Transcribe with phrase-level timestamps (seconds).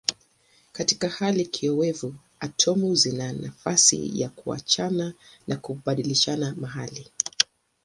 [0.71, 5.13] Katika hali kiowevu atomu zina nafasi ya kuachana
[5.47, 7.07] na kubadilishana mahali.